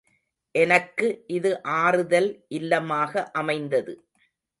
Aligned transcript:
எனக்கு 0.55 1.07
இது 1.27 1.51
ஆறுதல் 1.81 2.29
இல்லமாக 2.49 3.23
அமைந்தது. 3.31 3.93